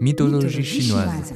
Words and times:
Mythologie 0.00 0.62
chinoise. 0.64 1.34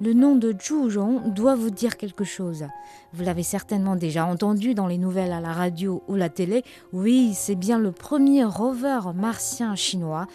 Le 0.00 0.12
nom 0.12 0.34
de 0.34 0.52
Zhurong 0.52 1.32
doit 1.32 1.54
vous 1.54 1.70
dire 1.70 1.96
quelque 1.96 2.24
chose. 2.24 2.64
Vous 3.12 3.22
l'avez 3.22 3.44
certainement 3.44 3.94
déjà 3.94 4.26
entendu 4.26 4.74
dans 4.74 4.88
les 4.88 4.98
nouvelles 4.98 5.32
à 5.32 5.40
la 5.40 5.52
radio 5.52 6.02
ou 6.08 6.16
la 6.16 6.28
télé. 6.28 6.64
Oui, 6.92 7.32
c'est 7.32 7.54
bien 7.54 7.78
le 7.78 7.92
premier 7.92 8.42
rover 8.42 9.00
martien 9.14 9.76
chinois. 9.76 10.26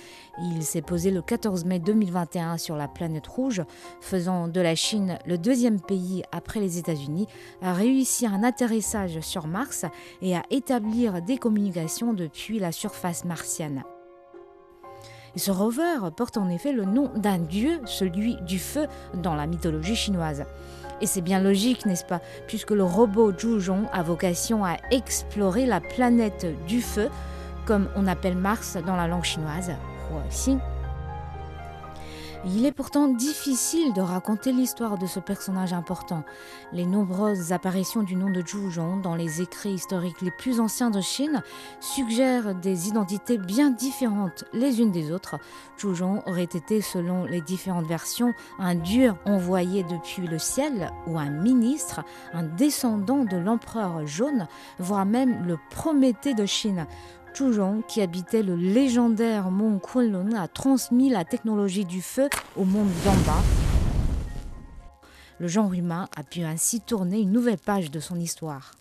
Il 0.41 0.63
s'est 0.63 0.81
posé 0.81 1.11
le 1.11 1.21
14 1.21 1.65
mai 1.65 1.79
2021 1.79 2.57
sur 2.57 2.77
la 2.77 2.87
planète 2.87 3.27
rouge, 3.27 3.61
faisant 3.99 4.47
de 4.47 4.61
la 4.61 4.75
Chine 4.75 5.19
le 5.25 5.37
deuxième 5.37 5.81
pays 5.81 6.23
après 6.31 6.61
les 6.61 6.77
États-Unis 6.77 7.27
à 7.61 7.73
réussir 7.73 8.33
un 8.33 8.43
atterrissage 8.43 9.19
sur 9.19 9.45
Mars 9.45 9.83
et 10.21 10.37
à 10.37 10.43
établir 10.51 11.21
des 11.21 11.37
communications 11.37 12.13
depuis 12.13 12.59
la 12.59 12.71
surface 12.71 13.25
martienne. 13.25 13.83
Ce 15.35 15.51
rover 15.51 15.97
porte 16.15 16.37
en 16.37 16.49
effet 16.49 16.71
le 16.71 16.85
nom 16.85 17.11
d'un 17.15 17.37
dieu, 17.37 17.79
celui 17.85 18.35
du 18.47 18.59
feu, 18.59 18.87
dans 19.13 19.35
la 19.35 19.47
mythologie 19.47 19.95
chinoise. 19.95 20.45
Et 21.01 21.05
c'est 21.05 21.21
bien 21.21 21.39
logique, 21.39 21.85
n'est-ce 21.85 22.05
pas, 22.05 22.21
puisque 22.47 22.71
le 22.71 22.83
robot 22.83 23.31
Zhuzhong 23.31 23.85
a 23.93 24.03
vocation 24.03 24.65
à 24.65 24.77
explorer 24.91 25.65
la 25.65 25.79
planète 25.79 26.45
du 26.67 26.81
feu, 26.81 27.09
comme 27.65 27.87
on 27.95 28.07
appelle 28.07 28.35
Mars 28.35 28.77
dans 28.85 28.95
la 28.95 29.07
langue 29.07 29.23
chinoise. 29.23 29.71
Il 32.45 32.65
est 32.65 32.71
pourtant 32.71 33.09
difficile 33.09 33.91
de 33.91 33.99
raconter 33.99 34.53
l'histoire 34.53 34.97
de 34.97 35.05
ce 35.05 35.19
personnage 35.19 35.73
important. 35.73 36.23
Les 36.71 36.85
nombreuses 36.85 37.51
apparitions 37.51 38.01
du 38.01 38.15
nom 38.15 38.29
de 38.29 38.41
Zhuzhong 38.41 39.01
dans 39.01 39.15
les 39.15 39.41
écrits 39.41 39.73
historiques 39.73 40.21
les 40.21 40.31
plus 40.31 40.61
anciens 40.61 40.89
de 40.89 41.01
Chine 41.01 41.43
suggèrent 41.81 42.55
des 42.55 42.87
identités 42.87 43.37
bien 43.37 43.71
différentes 43.71 44.45
les 44.53 44.79
unes 44.79 44.91
des 44.91 45.11
autres. 45.11 45.35
Zhuzhong 45.77 46.21
aurait 46.27 46.43
été, 46.43 46.79
selon 46.79 47.25
les 47.25 47.41
différentes 47.41 47.87
versions, 47.87 48.33
un 48.57 48.75
dieu 48.75 49.11
envoyé 49.25 49.83
depuis 49.83 50.25
le 50.25 50.39
ciel 50.39 50.91
ou 51.07 51.19
un 51.19 51.29
ministre, 51.29 52.05
un 52.33 52.43
descendant 52.43 53.25
de 53.25 53.35
l'empereur 53.35 54.07
jaune, 54.07 54.47
voire 54.79 55.05
même 55.05 55.45
le 55.45 55.57
Prométhée 55.69 56.35
de 56.35 56.45
Chine. 56.45 56.87
Zhuzhong, 57.35 57.83
qui 57.87 58.01
habitait 58.01 58.43
le 58.43 58.55
légendaire 58.55 59.51
mont 59.51 59.79
Kunlun, 59.79 60.33
a 60.33 60.47
transmis 60.47 61.09
la 61.09 61.25
technologie 61.25 61.85
du 61.85 62.01
feu 62.01 62.29
au 62.55 62.65
monde 62.65 62.89
d'en 63.05 63.15
bas. 63.25 63.43
Le 65.39 65.47
genre 65.47 65.73
humain 65.73 66.07
a 66.17 66.23
pu 66.23 66.41
ainsi 66.41 66.81
tourner 66.81 67.19
une 67.19 67.31
nouvelle 67.31 67.57
page 67.57 67.91
de 67.91 67.99
son 67.99 68.19
histoire. 68.19 68.71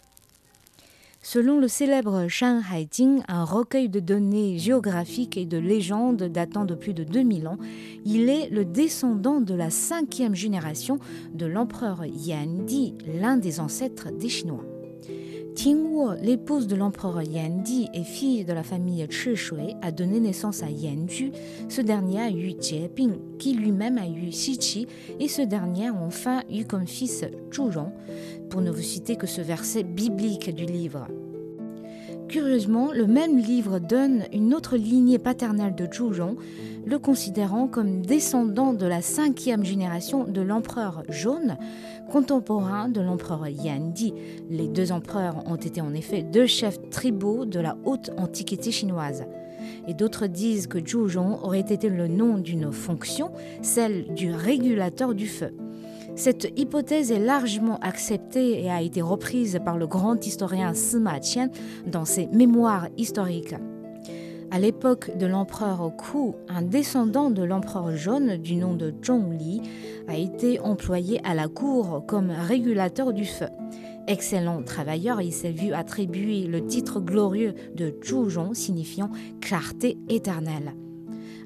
Selon 1.23 1.59
le 1.61 1.69
célèbre 1.69 2.27
Shan 2.29 2.61
Haijing, 2.73 3.23
un 3.29 3.45
recueil 3.45 3.89
de 3.89 4.01
données 4.01 4.57
géographiques 4.59 5.37
et 5.37 5.47
de 5.47 5.59
légendes 5.59 6.23
datant 6.23 6.65
de 6.65 6.75
plus 6.75 6.95
de 6.95 7.05
2000 7.05 7.49
ans, 7.49 7.59
il 8.05 8.29
est 8.29 8.49
le 8.51 8.65
descendant 8.65 9.41
de 9.41 9.55
la 9.55 9.71
cinquième 9.71 10.35
génération 10.35 10.99
de 11.35 11.47
l'empereur 11.47 12.05
Yan 12.07 12.65
Di, 12.65 12.95
l'un 13.21 13.37
des 13.37 13.61
ancêtres 13.61 14.11
des 14.11 14.29
Chinois. 14.29 14.78
Tingwo, 15.59 16.13
l'épouse 16.23 16.69
de 16.69 16.77
l'empereur 16.77 17.21
Yan 17.21 17.63
Di 17.65 17.89
et 17.93 18.05
fille 18.05 18.45
de 18.45 18.53
la 18.53 18.63
famille 18.63 19.05
Shui, 19.11 19.75
a 19.83 19.91
donné 19.91 20.21
naissance 20.21 20.63
à 20.63 20.71
Yanju. 20.71 21.33
Ce 21.69 21.81
dernier 21.81 22.21
a 22.21 22.31
eu 22.31 22.55
Jieping, 22.61 23.17
qui 23.41 23.55
lui-même 23.55 23.99
a 23.99 24.07
eu 24.07 24.29
Xiqi, 24.29 24.87
et 25.19 25.27
ce 25.27 25.43
dernier 25.43 25.89
a 25.89 25.95
enfin 25.95 26.45
eu 26.49 26.65
comme 26.65 26.87
fils 26.87 27.25
Zhurong, 27.53 27.91
pour 28.51 28.61
ne 28.61 28.71
vous 28.71 28.83
citer 28.83 29.17
que 29.17 29.27
ce 29.27 29.41
verset 29.41 29.83
biblique 29.83 30.55
du 30.55 30.65
livre. 30.65 31.09
Curieusement, 32.29 32.93
le 32.93 33.07
même 33.07 33.39
livre 33.39 33.79
donne 33.79 34.25
une 34.35 34.53
autre 34.53 34.77
lignée 34.77 35.19
paternelle 35.19 35.75
de 35.75 35.89
Zhuzhong, 35.91 36.37
le 36.85 36.99
considérant 36.99 37.69
comme 37.69 38.03
descendant 38.03 38.75
de 38.75 38.85
la 38.85 39.01
cinquième 39.01 39.65
génération 39.65 40.25
de 40.25 40.43
l'empereur 40.43 41.05
jaune, 41.09 41.57
contemporain 42.11 42.91
de 42.91 43.01
l'empereur 43.01 43.49
Yandi. 43.49 44.13
Les 44.51 44.69
deux 44.69 44.93
empereurs 44.93 45.43
ont 45.47 45.57
été 45.57 45.81
en 45.81 45.95
effet 45.95 46.23
deux 46.23 46.47
chefs 46.47 46.91
tribaux 46.91 47.47
de 47.47 47.61
la 47.61 47.79
haute 47.85 48.11
antiquité 48.19 48.73
chinoise. 48.73 49.25
Et 49.87 49.95
d'autres 49.95 50.27
disent 50.27 50.67
que 50.67 50.87
Zhuzhong 50.87 51.39
aurait 51.43 51.61
été 51.61 51.89
le 51.89 52.09
nom 52.09 52.37
d'une 52.37 52.73
fonction, 52.73 53.31
celle 53.63 54.13
du 54.13 54.35
régulateur 54.35 55.15
du 55.15 55.27
feu. 55.27 55.55
Cette 56.19 56.53
hypothèse 56.57 57.13
est 57.13 57.21
largement 57.21 57.79
acceptée 57.79 58.61
et 58.65 58.69
a 58.69 58.83
été 58.83 59.01
reprise 59.01 59.61
par 59.65 59.79
le 59.79 59.87
grand 59.87 60.27
historien 60.27 60.75
Sima 60.75 61.21
Qian 61.21 61.47
dans 61.87 62.05
ses 62.05 62.27
mémoires 62.27 62.89
historiques. 62.97 63.55
À 64.51 64.59
l'époque 64.59 65.17
de 65.17 65.27
l'empereur 65.27 65.93
Ku, 65.97 66.35
un 66.49 66.63
descendant 66.63 67.31
de 67.31 67.45
l'empereur 67.45 67.95
jaune 67.95 68.37
du 68.37 68.57
nom 68.57 68.75
de 68.75 68.93
Zhongli 69.01 69.63
a 70.09 70.17
été 70.17 70.59
employé 70.59 71.21
à 71.23 71.35
la 71.35 71.47
cour 71.47 72.03
comme 72.09 72.31
régulateur 72.31 73.13
du 73.13 73.25
feu. 73.25 73.47
Excellent 74.09 74.65
travailleur, 74.65 75.23
il 75.23 75.33
s'est 75.33 75.53
vu 75.53 75.73
attribuer 75.73 76.49
le 76.49 76.67
titre 76.67 76.99
glorieux 76.99 77.55
de 77.77 77.95
Zhuzhong 78.05 78.55
signifiant 78.55 79.11
clarté 79.41 79.97
éternelle. 80.09 80.75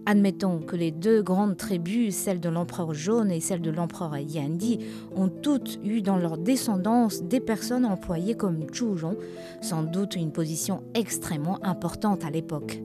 Admettons 0.04 0.58
que 0.58 0.74
les 0.74 0.90
deux 0.90 1.22
grandes 1.22 1.56
tribus, 1.56 2.14
celle 2.14 2.40
de 2.40 2.48
l'empereur 2.48 2.92
jaune 2.92 3.30
et 3.30 3.40
celle 3.40 3.60
de 3.60 3.70
l'empereur 3.70 4.16
Yandi, 4.16 4.80
ont 5.14 5.28
toutes 5.28 5.78
eu 5.84 6.02
dans 6.02 6.16
leur 6.16 6.38
descendance 6.38 7.22
des 7.22 7.38
personnes 7.38 7.86
employées 7.86 8.34
comme 8.34 8.66
Zhuzhong, 8.72 9.16
sans 9.60 9.84
doute 9.84 10.16
une 10.16 10.32
position 10.32 10.82
extrêmement 10.94 11.64
importante 11.64 12.24
à 12.24 12.30
l'époque. 12.30 12.82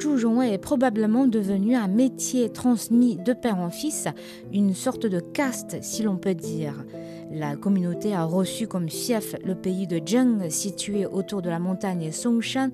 Zhuzhong 0.00 0.42
est 0.42 0.58
probablement 0.58 1.26
devenu 1.26 1.76
un 1.76 1.88
métier 1.88 2.48
transmis 2.48 3.16
de 3.16 3.34
père 3.34 3.58
en 3.58 3.70
fils, 3.70 4.08
une 4.52 4.74
sorte 4.74 5.06
de 5.06 5.20
caste 5.20 5.76
si 5.82 6.02
l'on 6.02 6.16
peut 6.16 6.34
dire. 6.34 6.74
La 7.32 7.56
communauté 7.56 8.14
a 8.14 8.24
reçu 8.24 8.66
comme 8.66 8.88
fief 8.88 9.34
le 9.44 9.54
pays 9.54 9.86
de 9.86 10.00
Zheng, 10.04 10.50
situé 10.50 11.06
autour 11.06 11.42
de 11.42 11.50
la 11.50 11.58
montagne 11.58 12.12
Songshan, 12.12 12.70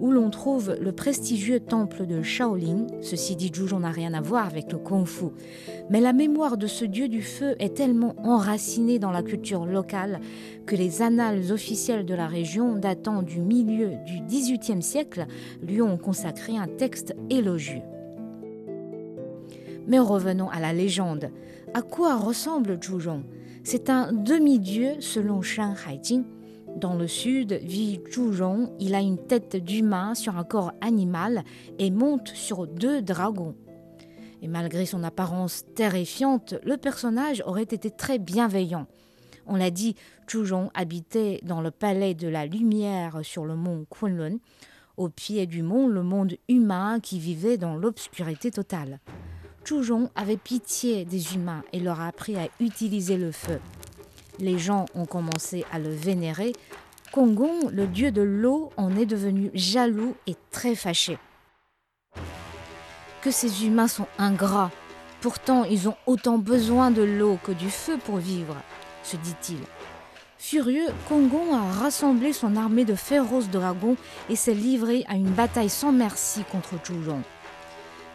où 0.00 0.10
l'on 0.10 0.30
trouve 0.30 0.76
le 0.80 0.92
prestigieux 0.92 1.60
temple 1.60 2.06
de 2.06 2.22
Shaolin. 2.22 2.86
Ceci 3.02 3.36
dit, 3.36 3.50
Zhuzhong 3.54 3.80
n'a 3.80 3.90
rien 3.90 4.14
à 4.14 4.20
voir 4.20 4.46
avec 4.46 4.72
le 4.72 4.78
Kung 4.78 5.06
Fu. 5.06 5.26
Mais 5.90 6.00
la 6.00 6.12
mémoire 6.12 6.56
de 6.56 6.66
ce 6.66 6.84
dieu 6.84 7.08
du 7.08 7.22
feu 7.22 7.54
est 7.58 7.76
tellement 7.76 8.14
enracinée 8.24 8.98
dans 8.98 9.10
la 9.10 9.22
culture 9.22 9.66
locale 9.66 10.20
que 10.64 10.76
les 10.76 11.02
annales 11.02 11.52
officielles 11.52 12.06
de 12.06 12.14
la 12.14 12.28
région, 12.28 12.76
datant 12.76 13.22
du 13.22 13.40
milieu 13.40 13.90
du 14.06 14.20
XVIIIe 14.26 14.82
siècle, 14.82 15.26
lui 15.62 15.82
ont 15.82 15.98
consacré 15.98 16.56
un 16.56 16.68
texte 16.68 17.14
élogieux. 17.30 17.82
Mais 19.86 19.98
revenons 19.98 20.50
à 20.50 20.60
la 20.60 20.72
légende. 20.72 21.30
À 21.74 21.82
quoi 21.82 22.16
ressemble 22.16 22.78
Zhuzhong 22.82 23.22
c'est 23.70 23.90
un 23.90 24.14
demi-dieu 24.14 24.98
selon 25.00 25.42
Shan 25.42 25.74
Haijing. 25.86 26.24
Dans 26.76 26.94
le 26.94 27.06
sud 27.06 27.52
vit 27.52 28.00
Zhuzhong. 28.10 28.70
Il 28.80 28.94
a 28.94 29.00
une 29.00 29.18
tête 29.18 29.56
d'humain 29.56 30.14
sur 30.14 30.38
un 30.38 30.44
corps 30.44 30.72
animal 30.80 31.44
et 31.78 31.90
monte 31.90 32.28
sur 32.28 32.66
deux 32.66 33.02
dragons. 33.02 33.54
Et 34.40 34.48
malgré 34.48 34.86
son 34.86 35.04
apparence 35.04 35.66
terrifiante, 35.74 36.54
le 36.64 36.78
personnage 36.78 37.42
aurait 37.44 37.64
été 37.64 37.90
très 37.90 38.18
bienveillant. 38.18 38.86
On 39.46 39.56
l'a 39.56 39.70
dit, 39.70 39.96
Zhuzhong 40.30 40.70
habitait 40.72 41.40
dans 41.42 41.60
le 41.60 41.70
palais 41.70 42.14
de 42.14 42.26
la 42.26 42.46
lumière 42.46 43.18
sur 43.22 43.44
le 43.44 43.54
mont 43.54 43.84
Kunlun, 43.90 44.38
au 44.96 45.10
pied 45.10 45.44
du 45.44 45.62
mont 45.62 45.88
le 45.88 46.02
monde 46.02 46.36
humain 46.48 47.00
qui 47.00 47.18
vivait 47.18 47.58
dans 47.58 47.76
l'obscurité 47.76 48.50
totale. 48.50 48.98
Zhuzhong 49.68 50.08
avait 50.14 50.38
pitié 50.38 51.04
des 51.04 51.34
humains 51.34 51.62
et 51.74 51.80
leur 51.80 52.00
a 52.00 52.06
appris 52.06 52.36
à 52.36 52.48
utiliser 52.58 53.18
le 53.18 53.32
feu. 53.32 53.60
Les 54.38 54.58
gens 54.58 54.86
ont 54.94 55.04
commencé 55.04 55.66
à 55.70 55.78
le 55.78 55.90
vénérer. 55.90 56.54
Kongong, 57.12 57.70
le 57.70 57.86
dieu 57.86 58.10
de 58.10 58.22
l'eau, 58.22 58.70
en 58.78 58.96
est 58.96 59.04
devenu 59.04 59.50
jaloux 59.52 60.14
et 60.26 60.36
très 60.50 60.74
fâché. 60.74 61.18
Que 63.20 63.30
ces 63.30 63.66
humains 63.66 63.88
sont 63.88 64.06
ingrats. 64.16 64.70
Pourtant, 65.20 65.64
ils 65.64 65.86
ont 65.86 65.96
autant 66.06 66.38
besoin 66.38 66.90
de 66.90 67.02
l'eau 67.02 67.38
que 67.42 67.52
du 67.52 67.68
feu 67.68 67.98
pour 68.06 68.16
vivre, 68.16 68.56
se 69.02 69.16
dit-il. 69.16 69.58
Furieux, 70.38 70.86
Kongong 71.08 71.52
a 71.52 71.72
rassemblé 71.72 72.32
son 72.32 72.56
armée 72.56 72.86
de 72.86 72.94
féroces 72.94 73.50
dragons 73.50 73.96
et 74.30 74.36
s'est 74.36 74.54
livré 74.54 75.04
à 75.08 75.14
une 75.14 75.30
bataille 75.30 75.68
sans 75.68 75.92
merci 75.92 76.42
contre 76.50 76.76
Zhuzhong. 76.86 77.22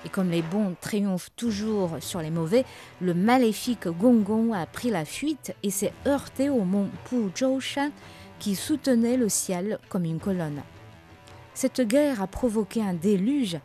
Et 0.05 0.09
comme 0.09 0.29
les 0.29 0.41
bons 0.41 0.75
triomphent 0.81 1.31
toujours 1.35 1.97
sur 2.01 2.21
les 2.21 2.31
mauvais, 2.31 2.65
le 3.01 3.13
maléfique 3.13 3.87
Gongong 3.87 4.53
a 4.53 4.65
pris 4.65 4.89
la 4.89 5.05
fuite 5.05 5.55
et 5.63 5.69
s'est 5.69 5.93
heurté 6.05 6.49
au 6.49 6.63
mont 6.63 6.89
Puzhoushan 7.05 7.91
qui 8.39 8.55
soutenait 8.55 9.17
le 9.17 9.29
ciel 9.29 9.79
comme 9.89 10.03
une 10.03 10.19
colonne. 10.19 10.61
Cette 11.53 11.81
guerre 11.81 12.21
a 12.21 12.27
provoqué 12.27 12.81
un 12.81 12.93
déluge, 12.93 13.57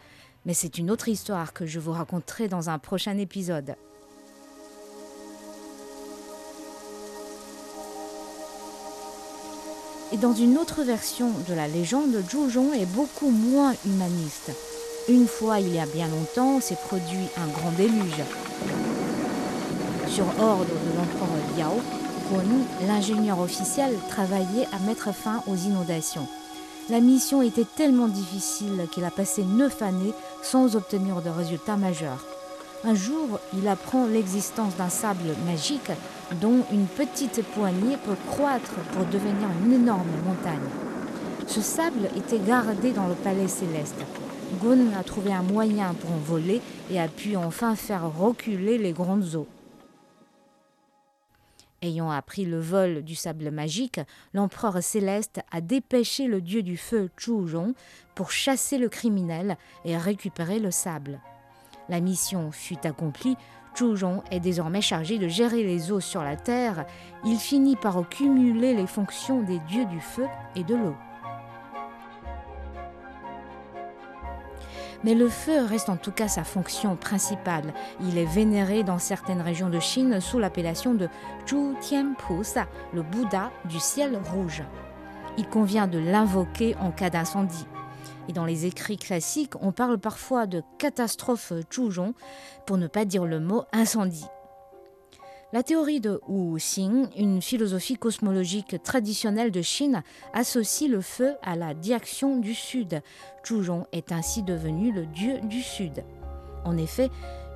mais 0.47 0.55
c'est 0.55 0.79
une 0.79 0.91
autre 0.91 1.09
histoire 1.09 1.53
que 1.53 1.67
je 1.67 1.81
vous 1.81 1.93
raconterai 1.93 2.49
dans 2.49 2.71
un 2.71 2.79
prochain 2.79 3.19
épisode. 3.19 3.75
Et 10.13 10.17
dans 10.17 10.33
une 10.33 10.57
autre 10.57 10.85
version 10.85 11.31
de 11.49 11.55
la 11.55 11.69
légende, 11.69 12.17
Zhuzhong 12.31 12.75
est 12.75 12.87
beaucoup 12.87 13.31
moins 13.31 13.75
humaniste. 13.85 14.53
Une 15.09 15.27
fois, 15.27 15.59
il 15.59 15.75
y 15.75 15.81
a 15.81 15.87
bien 15.87 16.07
longtemps, 16.09 16.61
s'est 16.61 16.77
produit 16.87 17.29
un 17.39 17.47
grand 17.47 17.73
déluge. 17.73 18.23
Sur 20.07 20.27
ordre 20.39 20.67
de 20.67 20.97
l'empereur 20.99 21.29
Liao, 21.57 21.81
Guan, 22.31 22.87
l'ingénieur 22.87 23.41
officiel, 23.41 23.97
travaillait 24.11 24.69
à 24.71 24.79
mettre 24.81 25.15
fin 25.15 25.43
aux 25.47 25.57
inondations. 25.57 26.29
La 26.91 27.01
mission 27.01 27.41
était 27.41 27.65
tellement 27.65 28.09
difficile 28.09 28.87
qu'il 28.93 29.05
a 29.05 29.11
passé 29.11 29.45
neuf 29.45 29.81
années 29.81 30.13
sans 30.43 30.77
obtenir 30.77 31.23
de 31.23 31.31
résultats 31.31 31.77
majeurs. 31.77 32.27
Un 32.85 32.95
jour, 32.95 33.41
il 33.57 33.67
apprend 33.67 34.07
l'existence 34.07 34.77
d'un 34.77 34.91
sable 34.91 35.35
magique 35.47 35.91
dont 36.43 36.65
une 36.71 36.87
petite 36.87 37.43
poignée 37.55 37.97
peut 38.05 38.17
croître 38.31 38.75
pour 38.93 39.07
devenir 39.07 39.49
une 39.65 39.73
énorme 39.73 40.07
montagne. 40.27 40.88
Ce 41.49 41.63
sable 41.63 42.11
était 42.15 42.41
gardé 42.41 42.93
dans 42.93 43.09
le 43.09 43.15
palais 43.15 43.49
céleste. 43.49 43.97
Gun 44.63 44.93
a 44.93 45.03
trouvé 45.03 45.33
un 45.33 45.43
moyen 45.43 45.95
pour 45.95 46.13
en 46.13 46.19
voler 46.19 46.61
et 46.91 47.01
a 47.01 47.09
pu 47.09 47.37
enfin 47.37 47.75
faire 47.75 48.15
reculer 48.19 48.77
les 48.77 48.93
grandes 48.93 49.35
eaux. 49.35 49.49
Ayant 51.81 52.11
appris 52.11 52.45
le 52.45 52.61
vol 52.61 53.03
du 53.03 53.15
sable 53.15 53.51
magique, 53.51 53.99
l'empereur 54.35 54.83
céleste 54.83 55.41
a 55.51 55.63
dépêché 55.63 56.27
le 56.27 56.43
dieu 56.43 56.63
du 56.63 56.77
feu 56.77 57.09
Zhuzhong 57.19 57.73
pour 58.15 58.31
chasser 58.31 58.77
le 58.77 58.91
criminel 58.91 59.57
et 59.87 59.97
récupérer 59.97 60.59
le 60.59 60.71
sable. 60.71 61.19
La 61.89 62.01
mission 62.01 62.53
fut 62.53 62.87
accomplie, 62.87 63.37
Zhuzhong 63.75 64.21
est 64.31 64.41
désormais 64.41 64.83
chargé 64.83 65.17
de 65.17 65.29
gérer 65.29 65.63
les 65.63 65.93
eaux 65.93 66.01
sur 66.01 66.23
la 66.23 66.37
terre. 66.37 66.85
Il 67.25 67.39
finit 67.39 67.77
par 67.77 68.07
cumuler 68.07 68.75
les 68.75 68.87
fonctions 68.87 69.41
des 69.41 69.61
dieux 69.61 69.87
du 69.87 70.01
feu 70.01 70.27
et 70.55 70.63
de 70.63 70.75
l'eau. 70.75 70.95
Mais 75.05 75.15
le 75.15 75.29
feu 75.29 75.65
reste 75.65 75.89
en 75.89 75.97
tout 75.97 76.11
cas 76.11 76.29
sa 76.29 76.45
fonction 76.45 76.97
principale. 76.97 77.73
Il 78.03 78.19
est 78.19 78.25
vénéré 78.25 78.83
dans 78.83 78.99
certaines 78.99 79.41
régions 79.41 79.71
de 79.71 79.79
Chine 79.79 80.21
sous 80.21 80.39
l'appellation 80.39 80.95
de 80.95 81.09
Zhu 81.49 81.75
Tian 81.81 82.15
Pusa, 82.15 82.67
le 82.93 83.03
Bouddha 83.03 83.51
du 83.67 83.79
ciel 83.79 84.19
rouge. 84.33 84.63
Il 85.37 85.49
convient 85.49 85.87
de 85.87 85.99
l'invoquer 85.99 86.75
en 86.81 86.91
cas 86.91 87.11
d'incendie. 87.11 87.67
Et 88.29 88.33
dans 88.33 88.45
les 88.45 88.67
écrits 88.67 88.99
classiques, 88.99 89.55
on 89.61 89.73
parle 89.73 89.99
parfois 89.99 90.47
de 90.47 90.63
catastrophe 90.79 91.53
Zhuzhong, 91.73 92.13
pour 92.67 92.77
ne 92.77 92.89
pas 92.89 93.05
dire 93.05 93.25
le 93.25 93.41
mot 93.41 93.63
incendie. 93.73 94.27
La 95.51 95.63
théorie 95.63 96.01
de 96.01 96.21
Wu 96.29 96.59
Xing, 96.59 97.07
une 97.17 97.41
philosophie 97.41 97.97
cosmologique 97.97 98.83
traditionnelle 98.83 99.51
de 99.51 99.63
Chine, 99.63 100.03
associe 100.35 100.91
le 100.91 101.01
feu 101.01 101.37
à 101.43 101.57
la 101.57 101.73
direction 101.73 102.37
du 102.37 102.53
sud. 102.53 103.01
Zhuzhong 103.47 103.85
est 103.93 104.13
ainsi 104.13 104.43
devenu 104.43 104.93
le 104.93 105.07
dieu 105.07 105.41
du 105.45 105.63
sud. 105.63 106.05
En 106.67 106.77
effet, 106.77 107.09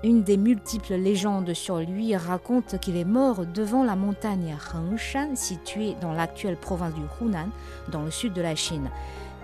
une 0.05 0.23
des 0.23 0.39
multiples 0.39 0.95
légendes 0.95 1.53
sur 1.53 1.81
lui 1.81 2.17
raconte 2.17 2.81
qu'il 2.81 2.97
est 2.97 3.05
mort 3.05 3.45
devant 3.45 3.85
la 3.85 3.95
montagne 3.95 4.57
Hengshan, 4.73 5.37
située 5.37 5.95
dans 6.01 6.15
l'actuelle 6.15 6.57
province 6.57 6.95
du 6.95 7.03
Hunan, 7.21 7.51
dans 7.91 8.05
le 8.05 8.11
sud 8.11 8.33
de 8.33 8.41
la 8.41 8.55
Chine. 8.55 8.89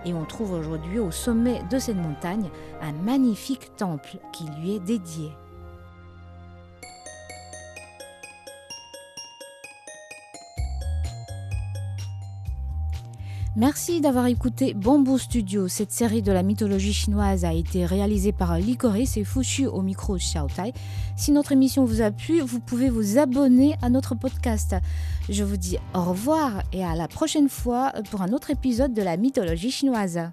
Et 0.05 0.13
on 0.15 0.25
trouve 0.25 0.53
aujourd'hui 0.53 0.97
au 0.97 1.11
sommet 1.11 1.61
de 1.69 1.77
cette 1.77 1.97
montagne 1.97 2.49
un 2.81 2.93
magnifique 2.93 3.75
temple 3.75 4.17
qui 4.33 4.45
lui 4.59 4.77
est 4.77 4.79
dédié. 4.79 5.29
Merci 13.55 13.99
d'avoir 13.99 14.27
écouté 14.27 14.75
Bamboo 14.75 15.17
Studio. 15.17 15.67
Cette 15.67 15.91
série 15.91 16.21
de 16.21 16.31
la 16.31 16.43
mythologie 16.43 16.93
chinoise 16.93 17.45
a 17.45 17.53
été 17.53 17.83
réalisée 17.85 18.31
par 18.31 18.57
Licorice 18.57 19.17
et 19.17 19.23
Fushu 19.23 19.65
au 19.65 19.81
micro 19.81 20.17
Xiaotai. 20.17 20.73
Si 21.15 21.31
notre 21.31 21.51
émission 21.51 21.83
vous 21.83 22.01
a 22.01 22.11
plu, 22.11 22.41
vous 22.41 22.59
pouvez 22.59 22.89
vous 22.89 23.17
abonner 23.17 23.75
à 23.81 23.89
notre 23.89 24.13
podcast. 24.13 24.75
Je 25.29 25.43
vous 25.43 25.57
dis 25.57 25.77
au 25.95 26.03
revoir 26.03 26.61
et 26.73 26.85
à 26.85 26.95
la 26.95 27.07
prochaine 27.07 27.49
fois 27.49 27.91
pour 28.11 28.21
un 28.21 28.33
autre 28.33 28.51
épisode 28.51 28.93
de 28.93 29.01
la 29.01 29.17
mythologie 29.17 29.71
chinoise. 29.71 30.29